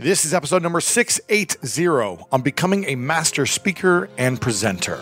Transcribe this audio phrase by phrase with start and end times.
[0.00, 4.98] This is episode number 680 on becoming a master speaker and presenter.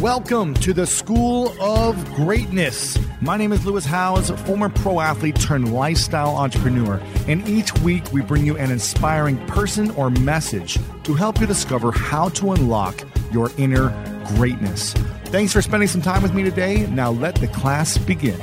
[0.00, 2.96] Welcome to the School of Greatness.
[3.20, 8.22] My name is Lewis Howes, former pro athlete turned lifestyle entrepreneur, and each week we
[8.22, 12.94] bring you an inspiring person or message to help you discover how to unlock
[13.32, 13.88] your inner
[14.36, 14.92] greatness.
[15.24, 16.86] Thanks for spending some time with me today.
[16.86, 18.40] Now let the class begin.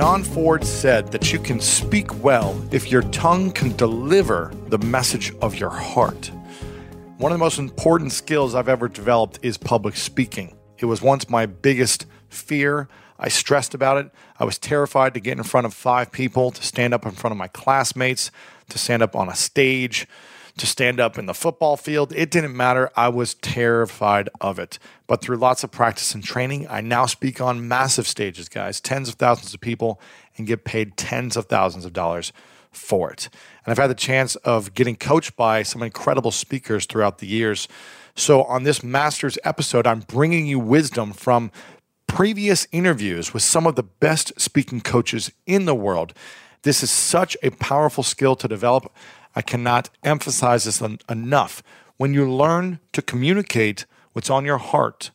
[0.00, 5.30] John Ford said that you can speak well if your tongue can deliver the message
[5.42, 6.30] of your heart.
[7.18, 10.56] One of the most important skills I've ever developed is public speaking.
[10.78, 12.88] It was once my biggest fear.
[13.18, 14.10] I stressed about it.
[14.38, 17.32] I was terrified to get in front of five people, to stand up in front
[17.32, 18.30] of my classmates,
[18.70, 20.08] to stand up on a stage,
[20.60, 22.12] to stand up in the football field.
[22.14, 22.90] It didn't matter.
[22.94, 24.78] I was terrified of it.
[25.06, 29.08] But through lots of practice and training, I now speak on massive stages, guys, tens
[29.08, 30.00] of thousands of people,
[30.36, 32.32] and get paid tens of thousands of dollars
[32.70, 33.30] for it.
[33.64, 37.66] And I've had the chance of getting coached by some incredible speakers throughout the years.
[38.14, 41.50] So on this Masters episode, I'm bringing you wisdom from
[42.06, 46.12] previous interviews with some of the best speaking coaches in the world.
[46.62, 48.92] This is such a powerful skill to develop.
[49.34, 51.62] I cannot emphasize this enough.
[51.96, 55.10] When you learn to communicate what's on your heart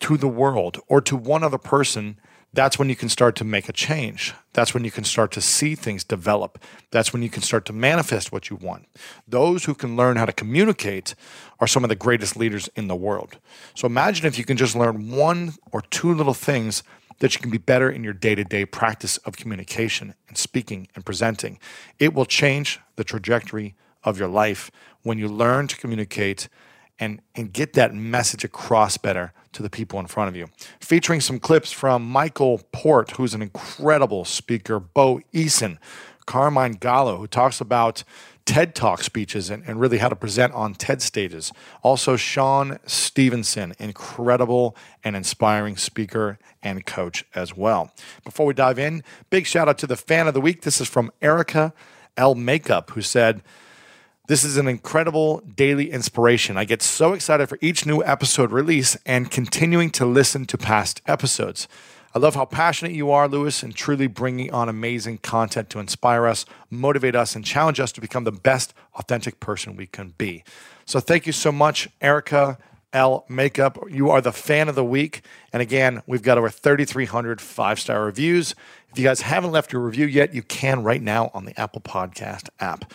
[0.00, 2.18] to the world or to one other person,
[2.52, 4.34] that's when you can start to make a change.
[4.54, 6.58] That's when you can start to see things develop.
[6.90, 8.86] That's when you can start to manifest what you want.
[9.28, 11.14] Those who can learn how to communicate
[11.60, 13.38] are some of the greatest leaders in the world.
[13.74, 16.82] So imagine if you can just learn one or two little things
[17.20, 20.88] that you can be better in your day to day practice of communication and speaking
[20.94, 21.58] and presenting.
[21.98, 23.74] It will change the trajectory
[24.04, 24.70] of your life
[25.02, 26.48] when you learn to communicate
[26.98, 30.48] and, and get that message across better to the people in front of you.
[30.80, 35.78] Featuring some clips from Michael Port, who's an incredible speaker, Bo Eason,
[36.26, 38.04] Carmine Gallo, who talks about
[38.48, 41.52] TED Talk speeches and, and really how to present on TED stages.
[41.82, 44.74] Also, Sean Stephenson, incredible
[45.04, 47.92] and inspiring speaker and coach as well.
[48.24, 50.62] Before we dive in, big shout out to the fan of the week.
[50.62, 51.74] This is from Erica
[52.16, 52.34] L.
[52.34, 53.42] Makeup, who said,
[54.28, 56.56] this is an incredible daily inspiration.
[56.56, 61.02] I get so excited for each new episode release and continuing to listen to past
[61.06, 61.68] episodes.
[62.14, 66.26] I love how passionate you are, Lewis, and truly bringing on amazing content to inspire
[66.26, 70.42] us, motivate us, and challenge us to become the best authentic person we can be.
[70.86, 72.58] So thank you so much, Erica
[72.92, 73.78] L Makeup.
[73.90, 75.22] You are the fan of the week.
[75.52, 78.54] And again, we've got over 3,300 five star reviews.
[78.90, 81.82] If you guys haven't left your review yet, you can right now on the Apple
[81.82, 82.90] Podcast app.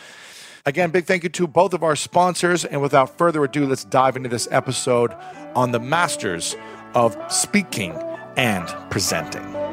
[0.65, 2.65] Again, big thank you to both of our sponsors.
[2.65, 5.13] And without further ado, let's dive into this episode
[5.55, 6.55] on the masters
[6.95, 7.93] of speaking
[8.35, 9.72] and presenting.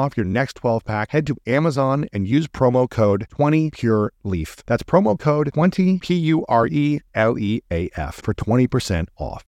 [0.01, 4.63] off your next 12 pack, head to Amazon and use promo code 20PureLeaf.
[4.65, 9.45] That's promo code 20 P U R E L E A F for 20% off.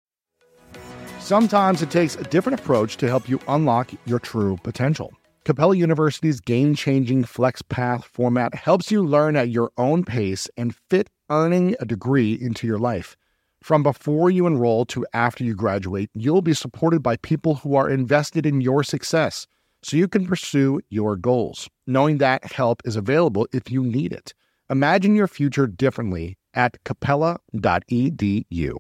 [1.21, 5.13] Sometimes it takes a different approach to help you unlock your true potential.
[5.45, 11.11] Capella University's game changing FlexPath format helps you learn at your own pace and fit
[11.31, 13.17] earning a degree into your life.
[13.63, 17.91] From before you enroll to after you graduate, you'll be supported by people who are
[17.91, 19.47] invested in your success
[19.83, 24.35] so you can pursue your goals, knowing that help is available if you need it.
[24.71, 28.77] Imagine your future differently at capella.edu.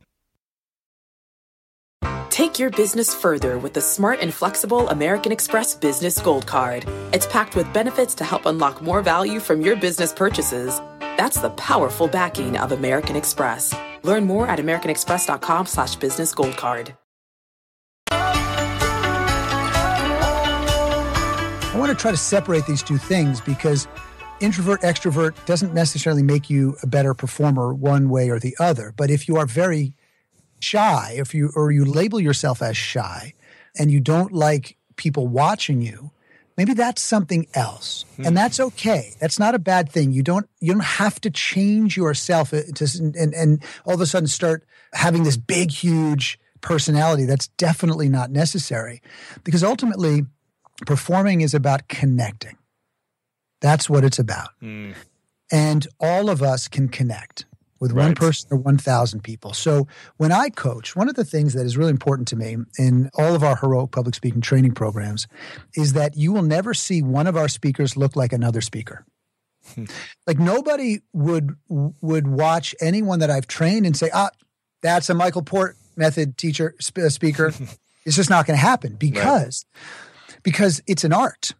[2.31, 6.85] Take your business further with the smart and flexible American Express Business Gold Card.
[7.13, 10.81] It's packed with benefits to help unlock more value from your business purchases.
[11.01, 13.75] That's the powerful backing of American Express.
[14.05, 16.95] Learn more at americanexpress.com slash business gold card.
[21.79, 23.87] I want to try to separate these two things because
[24.41, 28.93] introvert extrovert doesn't necessarily make you a better performer one way or the other.
[28.97, 29.95] But if you are very
[30.59, 33.33] shy, if you or you label yourself as shy
[33.79, 36.11] and you don't like people watching you,
[36.57, 38.05] maybe that's something else.
[38.17, 39.15] And that's okay.
[39.21, 40.11] That's not a bad thing.
[40.11, 44.07] You don't you don't have to change yourself uh, to, and, and all of a
[44.07, 44.65] sudden start
[44.95, 47.25] having this big huge personality.
[47.25, 49.01] That's definitely not necessary
[49.45, 50.27] because ultimately
[50.87, 52.57] performing is about connecting
[53.61, 54.51] that's what it's about
[55.51, 57.45] and all of us can connect
[57.81, 59.53] with one person or 1,000 people.
[59.53, 59.87] So
[60.17, 63.35] when I coach, one of the things that is really important to me in all
[63.35, 65.27] of our heroic public speaking training programs
[65.77, 69.05] is that you will never see one of our speakers look like another speaker.
[70.27, 74.31] like nobody would would watch anyone that I've trained and say, "Ah,
[74.83, 77.53] that's a Michael Port method teacher sp- speaker."
[78.07, 79.67] it's just not going to happen because
[80.43, 81.53] because it's an art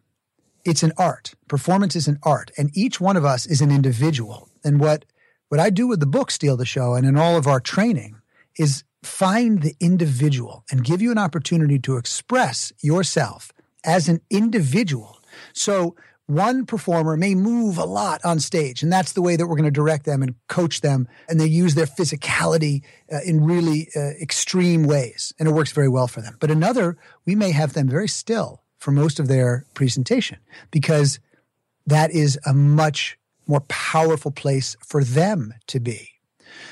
[0.65, 1.33] it's an art.
[1.47, 4.49] Performance is an art, and each one of us is an individual.
[4.63, 5.05] And what
[5.47, 8.21] what I do with the book Steal the Show and in all of our training
[8.57, 13.51] is find the individual and give you an opportunity to express yourself
[13.83, 15.19] as an individual.
[15.53, 15.95] So
[16.27, 19.63] one performer may move a lot on stage, and that's the way that we're going
[19.63, 21.07] to direct them and coach them.
[21.27, 25.89] And they use their physicality uh, in really uh, extreme ways, and it works very
[25.89, 26.37] well for them.
[26.39, 30.37] But another, we may have them very still for most of their presentation
[30.71, 31.19] because
[31.85, 33.17] that is a much
[33.47, 36.09] more powerful place for them to be.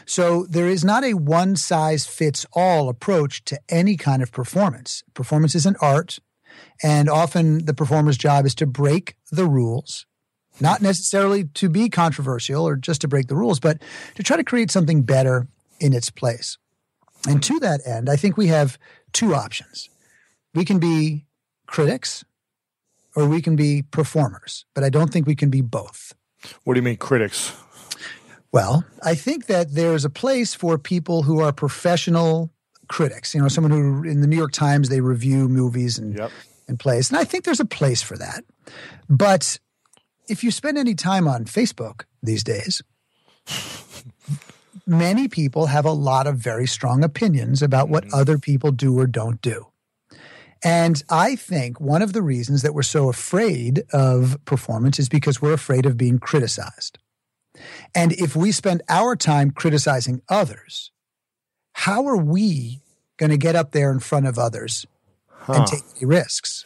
[0.06, 5.04] So there is not a one size fits all approach to any kind of performance.
[5.14, 6.20] Performance is an art,
[6.82, 10.06] and often the performer's job is to break the rules,
[10.60, 13.82] not necessarily to be controversial or just to break the rules, but
[14.16, 15.48] to try to create something better
[15.80, 16.58] in its place.
[17.28, 18.78] And to that end, I think we have
[19.12, 19.90] two options.
[20.54, 21.27] We can be
[21.68, 22.24] critics
[23.16, 26.14] or we can be performers, but I don't think we can be both.
[26.64, 27.52] What do you mean, critics?
[28.52, 32.52] Well, I think that there's a place for people who are professional
[32.88, 33.34] critics.
[33.34, 36.32] You know, someone who in the New York Times they review movies and Yep.
[36.68, 38.44] and plays, and I think there's a place for that.
[39.10, 39.60] But
[40.28, 42.82] if you spend any time on Facebook these days,
[44.86, 48.20] many people have a lot of very strong opinions about what mm-hmm.
[48.20, 49.68] other people do or don't do.
[50.64, 55.42] And I think one of the reasons that we're so afraid of performance is because
[55.42, 56.98] we're afraid of being criticized.
[57.96, 60.92] And if we spend our time criticizing others,
[61.74, 62.82] how are we
[63.18, 64.86] going to get up there in front of others
[65.48, 66.66] and take any risks?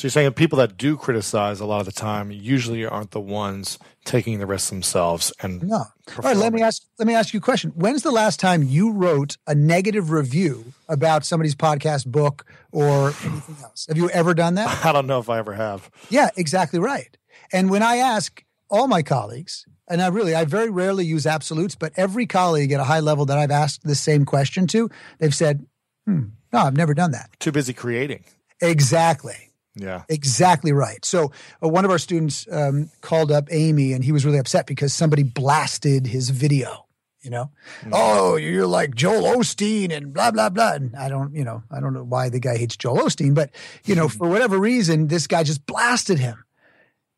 [0.00, 3.10] So you're saying that people that do criticize a lot of the time usually aren't
[3.10, 5.76] the ones taking the risk themselves and No.
[5.76, 7.70] All right, let me ask let me ask you a question.
[7.74, 13.56] When's the last time you wrote a negative review about somebody's podcast book or anything
[13.62, 13.84] else?
[13.88, 14.82] Have you ever done that?
[14.86, 15.90] I don't know if I ever have.
[16.08, 17.14] Yeah, exactly right.
[17.52, 21.74] And when I ask all my colleagues, and I really, I very rarely use absolutes,
[21.74, 24.88] but every colleague at a high level that I've asked the same question to,
[25.18, 25.66] they've said,
[26.06, 27.28] hmm, no, I've never done that.
[27.38, 28.24] Too busy creating.
[28.62, 29.49] Exactly.
[29.74, 30.02] Yeah.
[30.08, 31.04] Exactly right.
[31.04, 31.32] So
[31.62, 34.92] uh, one of our students um, called up Amy, and he was really upset because
[34.92, 36.86] somebody blasted his video.
[37.22, 37.50] You know,
[37.92, 40.72] oh, you're like Joel Osteen and blah blah blah.
[40.72, 43.50] And I don't, you know, I don't know why the guy hates Joel Osteen, but
[43.84, 46.42] you know, for whatever reason, this guy just blasted him.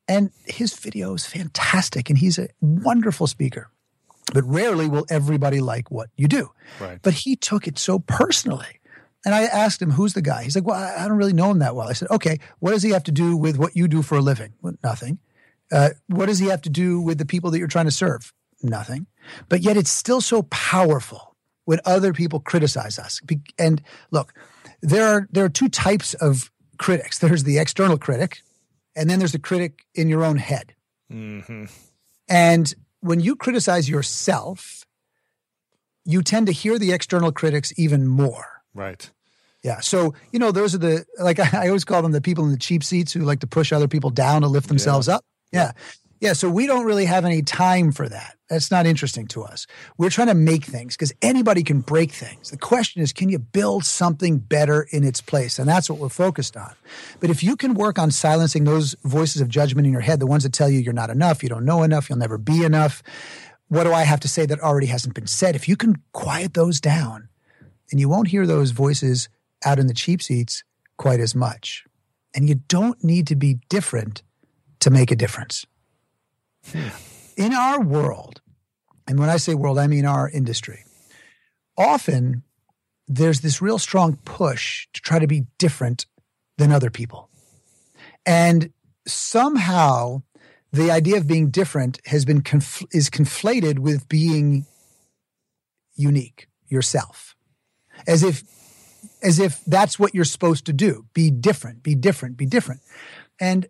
[0.08, 3.70] And his video is fantastic, and he's a wonderful speaker.
[4.34, 6.50] But rarely will everybody like what you do.
[6.80, 6.98] Right.
[7.00, 8.80] But he took it so personally.
[9.24, 10.42] And I asked him, who's the guy?
[10.42, 11.88] He's like, well, I don't really know him that well.
[11.88, 14.20] I said, okay, what does he have to do with what you do for a
[14.20, 14.54] living?
[14.62, 15.18] Well, nothing.
[15.70, 18.32] Uh, what does he have to do with the people that you're trying to serve?
[18.62, 19.06] Nothing.
[19.48, 23.20] But yet it's still so powerful when other people criticize us.
[23.58, 24.34] And look,
[24.82, 27.18] there are there are two types of critics.
[27.20, 28.42] There's the external critic,
[28.96, 30.74] and then there's the critic in your own head.
[32.28, 34.84] And when you criticize yourself,
[36.04, 38.51] you tend to hear the external critics even more.
[38.74, 39.10] Right.
[39.62, 39.80] Yeah.
[39.80, 42.58] So, you know, those are the, like I always call them the people in the
[42.58, 45.24] cheap seats who like to push other people down to lift themselves up.
[45.52, 45.72] Yeah.
[46.20, 46.34] Yeah.
[46.34, 48.36] So we don't really have any time for that.
[48.48, 49.66] That's not interesting to us.
[49.96, 52.50] We're trying to make things because anybody can break things.
[52.50, 55.58] The question is, can you build something better in its place?
[55.58, 56.72] And that's what we're focused on.
[57.18, 60.26] But if you can work on silencing those voices of judgment in your head, the
[60.26, 63.02] ones that tell you you're not enough, you don't know enough, you'll never be enough.
[63.68, 65.56] What do I have to say that already hasn't been said?
[65.56, 67.30] If you can quiet those down,
[67.92, 69.28] and you won't hear those voices
[69.64, 70.64] out in the cheap seats
[70.96, 71.84] quite as much.
[72.34, 74.22] And you don't need to be different
[74.80, 75.66] to make a difference.
[76.72, 76.88] Hmm.
[77.36, 78.40] In our world,
[79.06, 80.84] and when I say world, I mean our industry,
[81.76, 82.42] often
[83.06, 86.06] there's this real strong push to try to be different
[86.56, 87.28] than other people.
[88.24, 88.72] And
[89.06, 90.22] somehow
[90.72, 94.64] the idea of being different has been conf- is conflated with being
[95.94, 97.36] unique yourself
[98.06, 98.42] as if
[99.22, 102.80] as if that's what you're supposed to do be different be different be different
[103.40, 103.66] and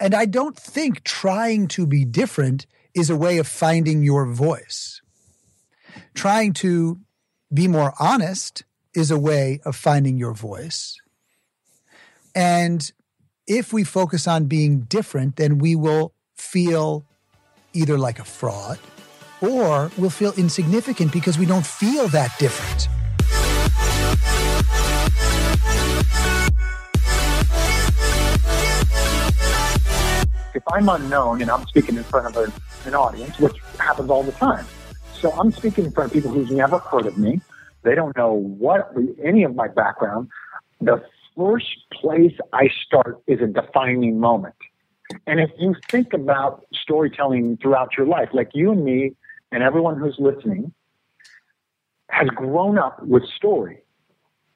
[0.00, 5.00] And I don't think trying to be different is a way of finding your voice.
[6.14, 7.00] Trying to
[7.52, 10.96] be more honest is a way of finding your voice.
[12.34, 12.90] And
[13.46, 17.04] if we focus on being different, then we will feel
[17.72, 18.78] either like a fraud
[19.40, 22.88] or we'll feel insignificant because we don't feel that different.
[30.58, 32.52] If I'm unknown and I'm speaking in front of a,
[32.88, 34.66] an audience, which happens all the time,
[35.12, 37.40] so I'm speaking in front of people who've never heard of me.
[37.84, 40.30] They don't know what any of my background.
[40.80, 41.00] The
[41.36, 44.56] first place I start is a defining moment.
[45.28, 49.14] And if you think about storytelling throughout your life, like you and me
[49.52, 50.72] and everyone who's listening
[52.10, 53.78] has grown up with story.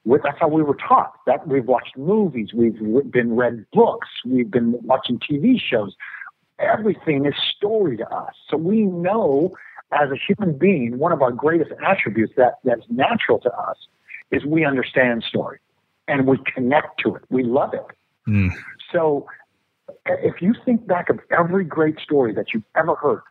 [0.04, 1.14] With, that's how we were taught.
[1.26, 2.78] That we've watched movies, we've
[3.10, 5.94] been read books, we've been watching TV shows.
[6.58, 8.34] Everything is story to us.
[8.48, 9.54] So we know
[9.92, 13.76] as a human being, one of our greatest attributes that, that's natural to us
[14.30, 15.58] is we understand story
[16.08, 17.22] and we connect to it.
[17.30, 17.84] We love it.
[18.28, 18.50] Mm.
[18.90, 19.26] So
[20.06, 23.22] if you think back of every great story that you've ever heard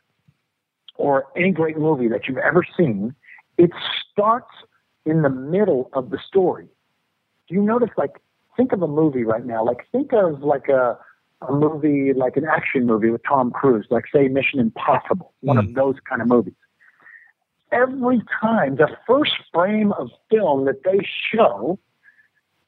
[0.96, 3.16] or any great movie that you've ever seen,
[3.58, 3.72] it
[4.12, 4.52] starts
[5.06, 6.68] in the middle of the story.
[7.48, 8.22] Do you notice, like,
[8.56, 10.98] think of a movie right now, like, think of like a,
[11.48, 15.68] a movie, like an action movie with Tom Cruise, like, say, Mission Impossible, one mm.
[15.68, 16.54] of those kind of movies.
[17.72, 21.00] Every time, the first frame of film that they
[21.34, 21.80] show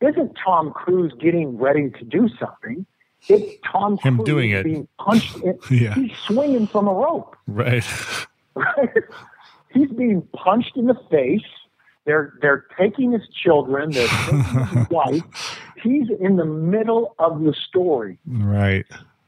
[0.02, 2.86] isn't Tom Cruise getting ready to do something.
[3.28, 4.64] It's Tom Him Cruise doing it.
[4.64, 5.38] being punched.
[5.38, 5.94] In, yeah.
[5.94, 7.36] He's swinging from a rope.
[7.48, 7.86] Right.
[8.56, 8.88] Right.
[9.72, 11.42] He's being punched in the face.
[12.06, 13.92] They're they're taking his children.
[13.92, 15.24] They're taking his wife.
[15.82, 18.20] He's in the middle of the story.
[18.26, 18.86] Right.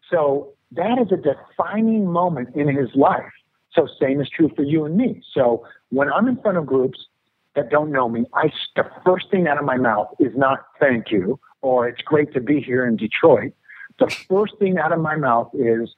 [0.09, 3.31] So that is a defining moment in his life.
[3.73, 5.21] So same is true for you and me.
[5.33, 7.07] So when I'm in front of groups
[7.55, 11.11] that don't know me, I the first thing out of my mouth is not thank
[11.11, 13.53] you or it's great to be here in Detroit.
[13.99, 15.95] The first thing out of my mouth is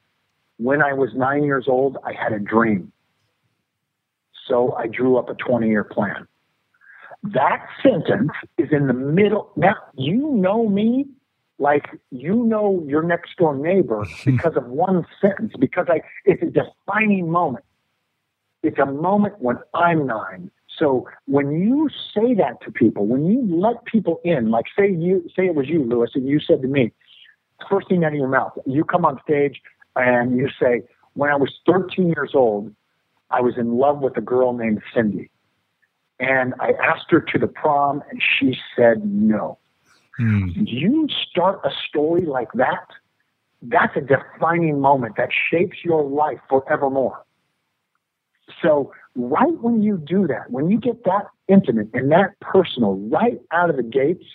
[0.57, 2.91] when I was nine years old, I had a dream.
[4.47, 6.27] So I drew up a 20 year plan.
[7.23, 9.51] That sentence is in the middle.
[9.55, 11.05] Now, you know me
[11.59, 16.45] like you know your next door neighbor because of one sentence, because I, it's a
[16.45, 17.65] defining moment.
[18.63, 20.51] It's a moment when I'm nine.
[20.77, 25.23] So when you say that to people, when you let people in, like say you
[25.35, 26.91] say it was you, Lewis, and you said to me,
[27.69, 29.61] first thing out of your mouth, you come on stage
[29.95, 30.83] and you say,
[31.13, 32.73] when I was 13 years old,
[33.31, 35.31] I was in love with a girl named Cindy.
[36.19, 39.59] And I asked her to the prom and she said no.
[40.19, 40.51] Mm.
[40.55, 42.87] You start a story like that,
[43.61, 47.23] that's a defining moment that shapes your life forevermore.
[48.61, 53.39] So, right when you do that, when you get that intimate and that personal right
[53.51, 54.25] out of the gates,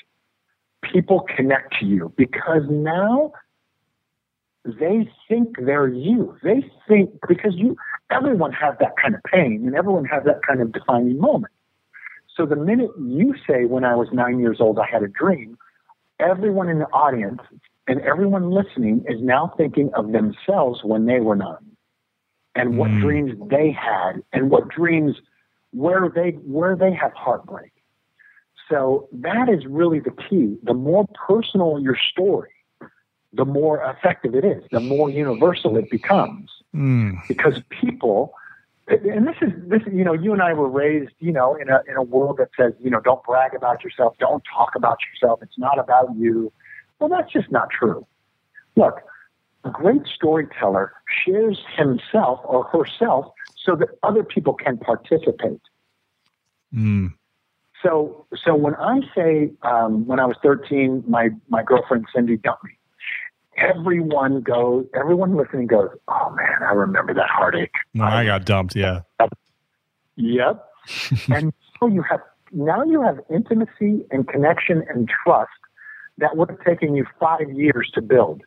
[0.82, 3.32] people connect to you because now
[4.64, 6.36] they think they're you.
[6.42, 7.76] They think because you,
[8.10, 11.52] everyone has that kind of pain and everyone has that kind of defining moment.
[12.36, 15.58] So the minute you say, when I was nine years old, I had a dream,
[16.18, 17.40] everyone in the audience
[17.86, 21.76] and everyone listening is now thinking of themselves when they were nine
[22.54, 23.00] and what mm.
[23.00, 25.16] dreams they had and what dreams
[25.72, 27.72] where they where they have heartbreak.
[28.70, 30.56] So that is really the key.
[30.62, 32.50] The more personal your story,
[33.32, 36.50] the more effective it is, the more universal it becomes.
[36.74, 37.16] Mm.
[37.28, 38.34] Because people
[38.92, 41.80] and this is this you know you and I were raised you know in a
[41.88, 45.40] in a world that says you know don't brag about yourself don't talk about yourself.
[45.42, 46.52] It's not about you.
[46.98, 48.06] Well that's just not true.
[48.76, 49.00] Look
[49.64, 50.92] a great storyteller
[51.24, 55.60] shares himself or herself so that other people can participate.
[56.74, 57.12] Mm.
[57.82, 62.64] so so when I say um, when I was 13 my my girlfriend Cindy dumped
[62.64, 62.70] me.
[63.58, 67.74] Everyone goes, everyone listening goes, oh man, I remember that heartache.
[68.00, 68.76] I got dumped.
[68.76, 69.00] Yeah.
[70.16, 70.68] Yep.
[71.28, 72.20] and so you have,
[72.52, 75.50] now you have intimacy and connection and trust
[76.18, 78.42] that would have taken you five years to build.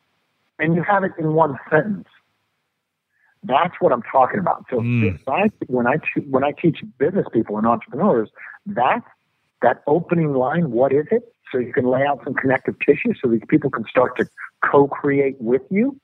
[0.60, 2.08] And you have it in one sentence.
[3.44, 4.66] That's what I'm talking about.
[4.70, 5.20] So mm.
[5.28, 5.98] I, when I
[6.28, 8.30] when I teach business people and entrepreneurs,
[8.66, 9.02] that
[9.62, 11.24] that opening line, what is it?
[11.52, 14.28] So you can lay out some connective tissue so these people can start to
[14.64, 16.00] co-create with you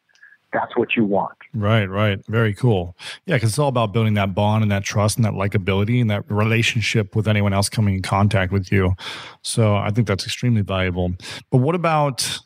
[0.53, 1.37] that's what you want.
[1.53, 2.23] Right, right.
[2.27, 2.95] Very cool.
[3.25, 6.09] Yeah, because it's all about building that bond and that trust and that likability and
[6.09, 8.93] that relationship with anyone else coming in contact with you.
[9.41, 11.13] So I think that's extremely valuable.
[11.51, 12.39] But what about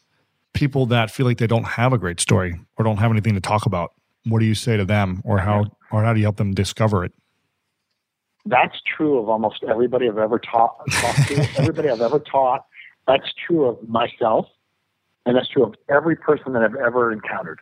[0.54, 3.42] people that feel like they don't have a great story or don't have anything to
[3.42, 3.94] talk about?
[4.26, 7.06] What do you say to them, or how or how do you help them discover
[7.06, 7.14] it?
[8.48, 10.78] That's true of almost everybody I've ever taught.
[10.92, 12.66] talked to, everybody I've ever taught.
[13.08, 14.48] That's true of myself,
[15.28, 17.60] and that's true of every person that I've ever encountered.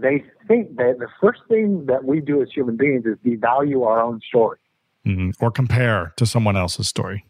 [0.00, 4.00] They think that the first thing that we do as human beings is devalue our
[4.00, 4.58] own story,
[5.06, 5.30] mm-hmm.
[5.40, 7.24] or compare to someone else's story.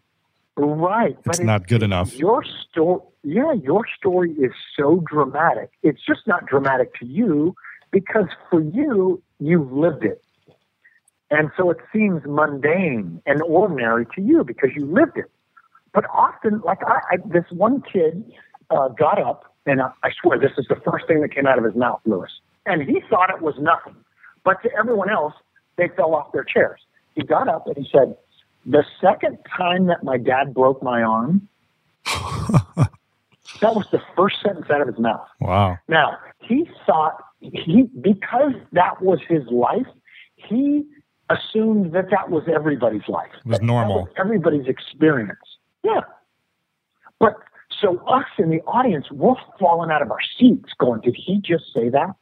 [0.57, 2.15] Right, it's not good enough.
[2.15, 5.71] Your story, yeah, your story is so dramatic.
[5.83, 7.57] It's just not dramatic to you
[7.91, 10.23] because for you, you've lived it.
[11.31, 15.31] And so it seems mundane and ordinary to you because you lived it.
[15.93, 18.25] But often, like I, I this one kid
[18.71, 21.59] uh, got up, and I, I swear this is the first thing that came out
[21.59, 22.31] of his mouth, Lewis.
[22.67, 23.97] And he thought it was nothing.
[24.45, 25.35] But to everyone else,
[25.77, 26.81] they fell off their chairs.
[27.15, 28.17] He got up and he said,
[28.67, 31.49] The second time that my dad broke my arm,
[32.05, 35.27] that was the first sentence out of his mouth.
[35.41, 35.79] Wow.
[35.89, 39.87] Now, he thought, he because that was his life,
[40.37, 40.85] he
[41.31, 43.31] assumed that that was everybody's life.
[43.45, 44.03] It was normal.
[44.03, 45.39] Was everybody's experience.
[45.83, 46.01] Yeah.
[47.19, 47.35] But
[47.81, 51.65] so us in the audience, we're falling out of our seats going, did he just
[51.75, 52.15] say that?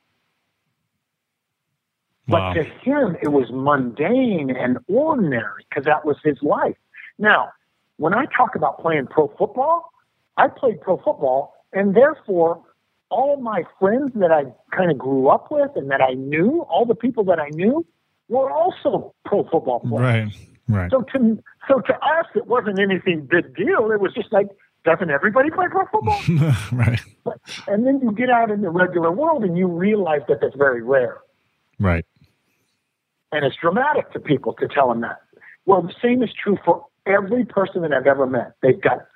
[2.29, 2.55] Wow.
[2.55, 6.77] But to him, it was mundane and ordinary because that was his life.
[7.19, 7.51] Now,
[7.97, 9.91] when I talk about playing pro football,
[10.37, 12.63] I played pro football, and therefore,
[13.11, 16.87] all my friends that I kind of grew up with and that I knew, all
[16.87, 17.85] the people that I knew,
[18.29, 20.35] were also pro football players.
[20.35, 20.49] Right.
[20.69, 20.91] Right.
[20.91, 23.91] So to so to us, it wasn't anything big deal.
[23.91, 24.47] It was just like,
[24.85, 26.21] doesn't everybody play pro football?
[26.73, 27.01] right.
[27.25, 30.57] But, and then you get out in the regular world and you realize that that's
[30.57, 31.19] very rare.
[31.79, 32.07] Right.
[33.33, 35.21] And it's dramatic to people to tell them that.
[35.65, 38.53] Well, the same is true for every person that I've ever met.
[38.63, 39.07] They've got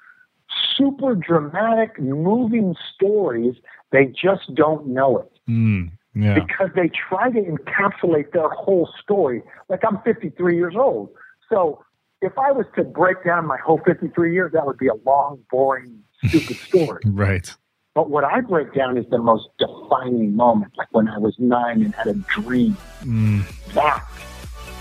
[0.76, 3.56] super dramatic, moving stories.
[3.92, 5.32] They just don't know it.
[5.48, 5.90] Mm.
[6.14, 6.34] Yeah.
[6.34, 9.42] Because they try to encapsulate their whole story.
[9.68, 11.10] Like I'm 53 years old.
[11.50, 11.84] So
[12.22, 15.38] if I was to break down my whole 53 years, that would be a long,
[15.50, 17.02] boring, stupid story.
[17.04, 17.54] right.
[17.96, 21.82] But what I break down is the most defining moment, like when I was nine
[21.82, 22.76] and had a dream.
[23.02, 23.42] Mm.
[23.72, 24.06] That,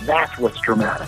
[0.04, 1.08] that's what's dramatic.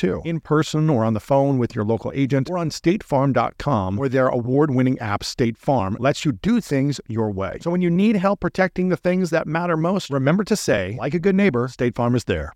[0.01, 4.09] too, in person or on the phone with your local agent or on statefarm.com, where
[4.09, 7.59] their award winning app, State Farm, lets you do things your way.
[7.61, 11.13] So when you need help protecting the things that matter most, remember to say, like
[11.13, 12.53] a good neighbor, State Farm is there.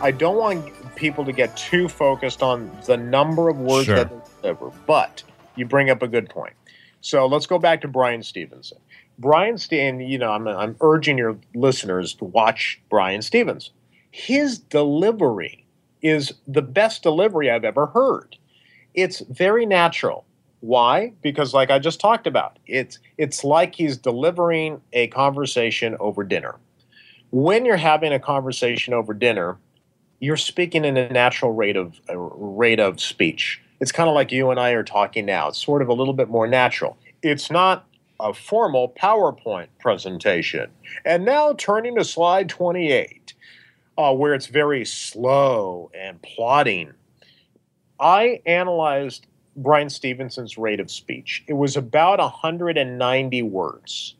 [0.00, 3.96] I don't want people to get too focused on the number of words sure.
[3.96, 5.24] that they deliver, but
[5.56, 6.52] you bring up a good point.
[7.00, 8.78] So let's go back to Bryan Stevenson.
[9.18, 13.70] Bryan Stevenson, you know, I'm, I'm urging your listeners to watch Brian Stevens.
[14.10, 15.66] His delivery
[16.02, 18.36] is the best delivery I've ever heard.
[18.94, 20.24] It's very natural.
[20.60, 21.12] Why?
[21.22, 26.56] Because like I just talked about, it's it's like he's delivering a conversation over dinner.
[27.30, 29.58] When you're having a conversation over dinner,
[30.20, 33.60] you're speaking in a natural rate of uh, rate of speech.
[33.80, 35.48] It's kind of like you and I are talking now.
[35.48, 36.96] It's sort of a little bit more natural.
[37.22, 37.86] It's not
[38.20, 40.70] a formal PowerPoint presentation.
[41.04, 43.34] And now turning to slide 28,
[43.96, 46.92] uh, where it's very slow and plotting.
[48.00, 49.26] I analyzed
[49.56, 51.44] Bryan Stevenson's rate of speech.
[51.48, 54.14] It was about 190 words,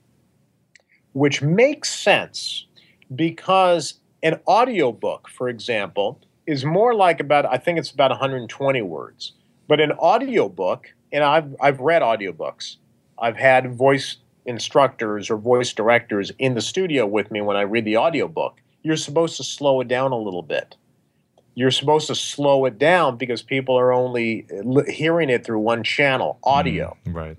[1.13, 2.67] which makes sense
[3.15, 9.33] because an audiobook, for example, is more like about, I think it's about 120 words.
[9.69, 12.77] But an audiobook, and I've, I've read audiobooks,
[13.21, 17.85] I've had voice instructors or voice directors in the studio with me when I read
[17.85, 18.61] the audiobook.
[18.83, 20.77] You're supposed to slow it down a little bit.
[21.55, 24.47] You're supposed to slow it down because people are only
[24.89, 26.97] hearing it through one channel, audio.
[27.05, 27.37] Mm, right.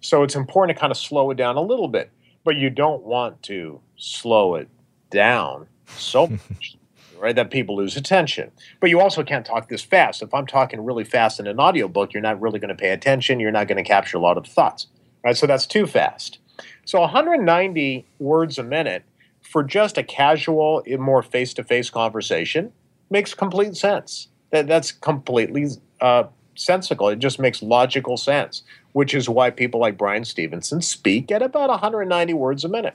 [0.00, 2.10] So it's important to kind of slow it down a little bit,
[2.44, 4.68] but you don't want to slow it
[5.10, 6.76] down so much,
[7.18, 8.50] right, that people lose attention.
[8.80, 10.20] But you also can't talk this fast.
[10.20, 13.40] If I'm talking really fast in an audiobook, you're not really going to pay attention.
[13.40, 14.88] You're not going to capture a lot of thoughts,
[15.24, 15.36] right?
[15.36, 16.38] So that's too fast.
[16.84, 19.04] So 190 words a minute
[19.40, 22.72] for just a casual, more face to face conversation
[23.10, 24.28] makes complete sense.
[24.50, 25.68] That, that's completely
[26.00, 27.08] uh, sensical.
[27.08, 31.70] It just makes logical sense, which is why people like Bryan Stevenson speak at about
[31.70, 32.94] 190 words a minute.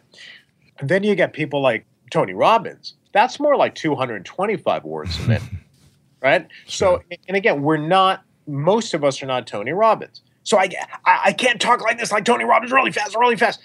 [0.80, 2.94] And then you get people like Tony Robbins.
[3.14, 5.44] That's more like 225 words a minute,
[6.22, 6.48] right?
[6.68, 10.22] So, and again, we're not, most of us are not Tony Robbins.
[10.46, 10.70] So I,
[11.04, 13.60] I, can't talk like this, like Tony Robbins, really fast, really fast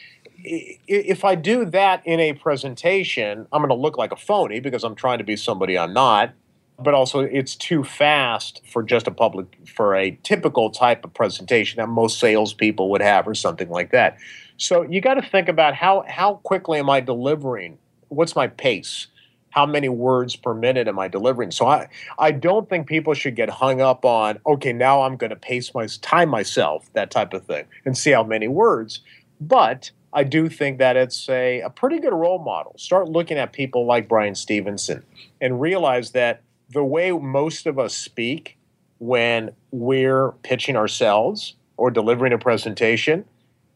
[0.44, 4.84] if I do that in a presentation, I'm going to look like a phony because
[4.84, 6.32] I'm trying to be somebody I'm not.
[6.78, 11.76] But also, it's too fast for just a public, for a typical type of presentation
[11.76, 14.16] that most salespeople would have, or something like that.
[14.56, 17.76] So you got to think about how how quickly am I delivering?
[18.08, 19.08] What's my pace?
[19.50, 21.50] How many words per minute am I delivering?
[21.50, 25.30] So I I don't think people should get hung up on okay now I'm going
[25.30, 29.00] to pace my time myself that type of thing and see how many words.
[29.40, 32.74] But I do think that it's a, a pretty good role model.
[32.76, 35.04] Start looking at people like Bryan Stevenson
[35.40, 38.56] and realize that the way most of us speak
[38.98, 43.24] when we're pitching ourselves or delivering a presentation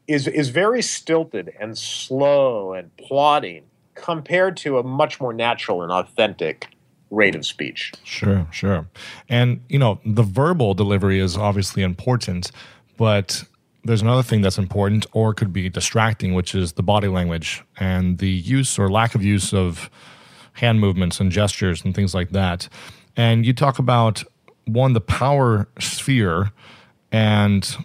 [0.07, 5.93] is, is very stilted and slow and plodding compared to a much more natural and
[5.93, 6.69] authentic
[7.11, 7.93] rate of speech.
[8.03, 8.87] Sure, sure.
[9.29, 12.51] And, you know, the verbal delivery is obviously important,
[12.97, 13.45] but
[13.85, 18.19] there's another thing that's important or could be distracting, which is the body language and
[18.19, 19.91] the use or lack of use of
[20.55, 22.69] hand movements and gestures and things like that.
[23.17, 24.25] And you talk about
[24.65, 26.51] one, the power sphere
[27.13, 27.77] and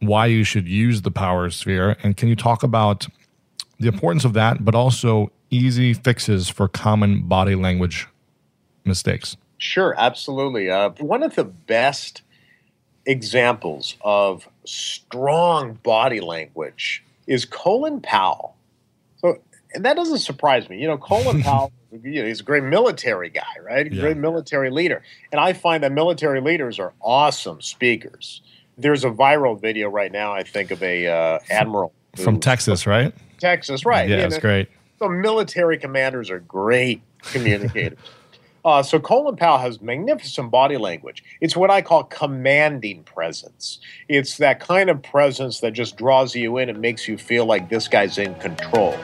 [0.00, 1.96] why you should use the power sphere.
[2.02, 3.06] And can you talk about
[3.78, 8.06] the importance of that, but also easy fixes for common body language
[8.84, 9.36] mistakes?
[9.58, 10.70] Sure, absolutely.
[10.70, 12.22] Uh, one of the best
[13.06, 18.56] examples of strong body language is Colin Powell.
[19.18, 19.38] So
[19.74, 20.80] and that doesn't surprise me.
[20.80, 23.90] You know, Colin Powell, you know, he's a great military guy, right?
[23.90, 24.00] Yeah.
[24.00, 25.02] Great military leader.
[25.32, 28.42] And I find that military leaders are awesome speakers.
[28.76, 33.12] There's a viral video right now, I think, of a uh, admiral from Texas, right?
[33.38, 34.08] Texas, right?
[34.08, 34.68] Yeah, you know, it's great.
[34.98, 37.98] So military commanders are great communicators.
[38.64, 41.22] Uh, so Colin Powell has magnificent body language.
[41.40, 43.78] It's what I call commanding presence.
[44.08, 47.70] It's that kind of presence that just draws you in and makes you feel like
[47.70, 48.94] this guy's in control.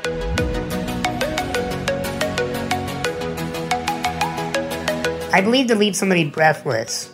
[5.33, 7.11] I believe to leave somebody breathless,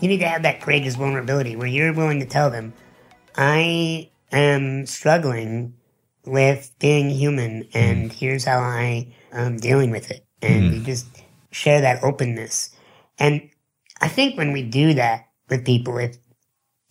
[0.00, 2.72] you need to have that courageous vulnerability where you're willing to tell them,
[3.36, 5.74] I am struggling
[6.26, 10.70] with being human, and here's how I am dealing with it and mm.
[10.72, 11.06] we just
[11.50, 12.70] share that openness.
[13.18, 13.50] And
[14.00, 16.16] I think when we do that with people, if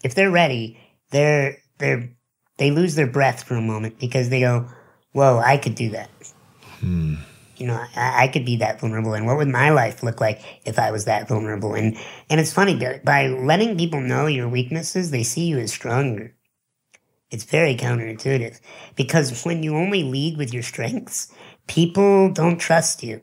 [0.04, 0.80] if they're ready,
[1.12, 2.10] they're they're
[2.58, 4.68] they lose their breath for a moment because they go,
[5.12, 6.10] "Whoa, I could do that."
[6.82, 7.20] Mm.
[7.58, 10.42] You know, I, I, could be that vulnerable, and what would my life look like
[10.66, 11.76] if I was that vulnerable?
[11.76, 11.98] And
[12.30, 16.36] and it's funny by letting people know your weaknesses, they see you as stronger.
[17.34, 18.62] It's very counterintuitive
[18.96, 21.34] because when you only lead with your strengths,
[21.68, 23.22] people don't trust you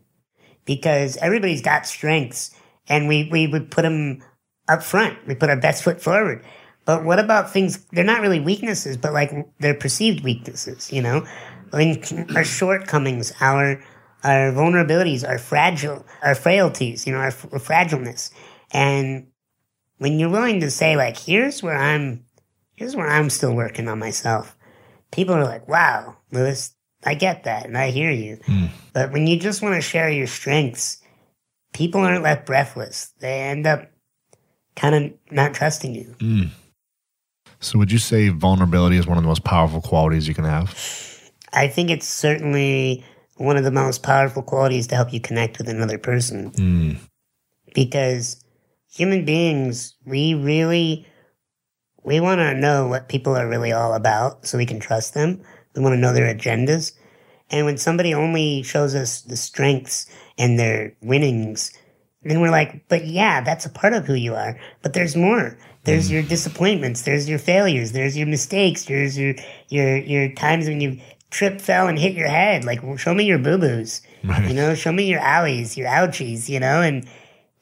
[0.64, 2.50] because everybody's got strengths
[2.88, 4.20] and we, we would put them
[4.68, 5.16] up front.
[5.28, 6.44] We put our best foot forward.
[6.86, 7.86] But what about things?
[7.92, 10.92] They're not really weaknesses, but like they're perceived weaknesses.
[10.92, 11.24] You know,
[11.72, 13.80] like our shortcomings, our
[14.24, 17.06] our vulnerabilities, our fragile, our frailties.
[17.06, 18.32] You know, our, our fragileness.
[18.72, 19.28] And
[19.98, 22.24] when you're willing to say like, here's where I'm,
[22.80, 24.56] here's where I'm still working on myself.
[25.12, 28.38] People are like, wow, Lewis, I get that and I hear you.
[28.46, 28.70] Mm.
[28.94, 31.02] But when you just want to share your strengths,
[31.74, 33.12] people aren't left breathless.
[33.20, 33.90] They end up
[34.76, 36.14] kind of not trusting you.
[36.20, 36.48] Mm.
[37.60, 40.70] So, would you say vulnerability is one of the most powerful qualities you can have?
[41.52, 43.04] I think it's certainly
[43.36, 46.52] one of the most powerful qualities to help you connect with another person.
[46.52, 46.96] Mm.
[47.74, 48.42] Because
[48.90, 51.06] human beings, we really
[52.04, 55.42] we want to know what people are really all about so we can trust them.
[55.74, 56.92] We want to know their agendas.
[57.50, 60.06] And when somebody only shows us the strengths
[60.38, 61.72] and their winnings,
[62.22, 64.58] then we're like, but yeah, that's a part of who you are.
[64.82, 65.58] But there's more.
[65.84, 66.12] There's mm.
[66.12, 67.02] your disappointments.
[67.02, 67.92] There's your failures.
[67.92, 68.84] There's your mistakes.
[68.84, 69.34] There's your
[69.68, 72.64] your your times when you trip, fell, and hit your head.
[72.64, 74.02] Like, show me your boo boos.
[74.22, 74.48] Right.
[74.48, 76.48] You know, show me your owies, your ouchies.
[76.48, 77.08] You know, and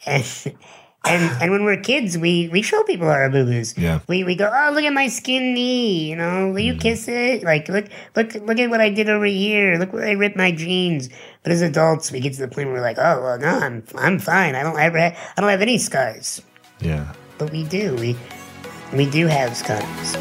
[0.07, 0.25] and
[1.05, 3.77] and and when we're kids, we we show people our boo boos.
[3.79, 4.01] Yeah.
[4.09, 6.11] We we go, oh look at my skin knee.
[6.11, 6.81] You know, will you mm.
[6.81, 7.43] kiss it?
[7.45, 9.77] Like look look look at what I did over here.
[9.79, 11.09] Look where I ripped my jeans.
[11.43, 13.85] But as adults, we get to the point where we're like, oh well, no, I'm
[13.97, 14.55] I'm fine.
[14.55, 16.43] I don't ever have, I don't have any scars.
[16.81, 17.13] Yeah.
[17.39, 17.95] But we do.
[17.97, 18.17] We
[18.93, 20.17] we do have scars.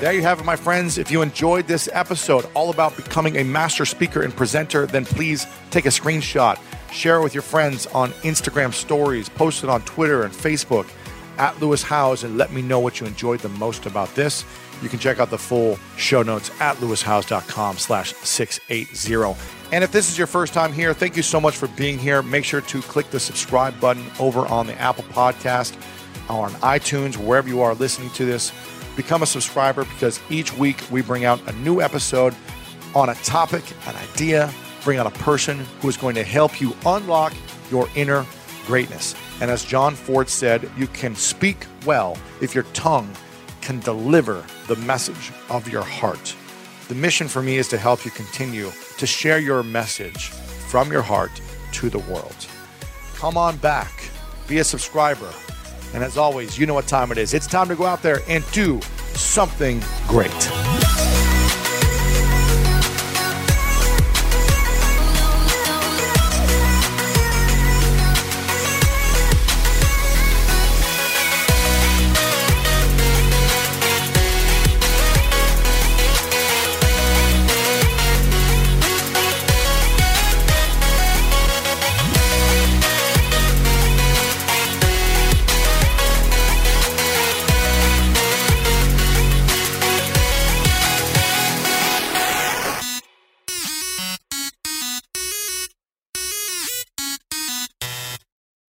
[0.00, 0.98] There you have it, my friends.
[0.98, 5.46] If you enjoyed this episode all about becoming a master speaker and presenter, then please
[5.70, 6.58] take a screenshot
[6.92, 10.88] Share it with your friends on Instagram stories, post it on Twitter and Facebook
[11.38, 14.44] at Lewis Howes, and let me know what you enjoyed the most about this.
[14.82, 19.38] You can check out the full show notes at lewishowes.com slash 680.
[19.72, 22.22] And if this is your first time here, thank you so much for being here.
[22.22, 25.76] Make sure to click the subscribe button over on the Apple Podcast
[26.28, 28.52] or on iTunes, wherever you are listening to this.
[28.96, 32.34] Become a subscriber because each week we bring out a new episode
[32.94, 34.52] on a topic, an idea,
[34.86, 37.34] bring on a person who is going to help you unlock
[37.72, 38.24] your inner
[38.66, 39.16] greatness.
[39.40, 43.10] And as John Ford said, you can speak well if your tongue
[43.62, 46.36] can deliver the message of your heart.
[46.86, 50.28] The mission for me is to help you continue to share your message
[50.68, 51.32] from your heart
[51.72, 52.46] to the world.
[53.16, 54.08] Come on back,
[54.46, 55.32] be a subscriber.
[55.94, 57.34] And as always, you know what time it is.
[57.34, 58.80] It's time to go out there and do
[59.14, 60.85] something great.